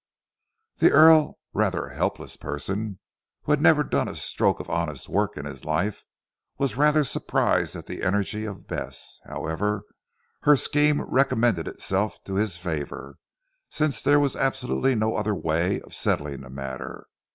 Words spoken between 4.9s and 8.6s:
work in his life, was rather surprised at the energy